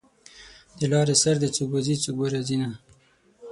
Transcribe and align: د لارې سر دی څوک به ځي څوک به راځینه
د 0.79 0.81
لارې 0.91 1.15
سر 1.21 1.35
دی 1.41 1.49
څوک 1.55 1.67
به 1.73 1.79
ځي 1.85 1.95
څوک 2.03 2.15
به 2.19 2.25
راځینه 2.33 2.69